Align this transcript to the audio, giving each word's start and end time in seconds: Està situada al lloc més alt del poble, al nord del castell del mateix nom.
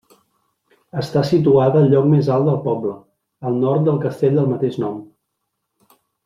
Està 1.01 1.21
situada 1.31 1.77
al 1.85 1.91
lloc 1.91 2.07
més 2.13 2.29
alt 2.37 2.47
del 2.49 2.57
poble, 2.65 2.95
al 3.51 3.61
nord 3.67 3.87
del 3.91 4.01
castell 4.07 4.41
del 4.41 4.51
mateix 4.55 4.81
nom. 4.87 4.99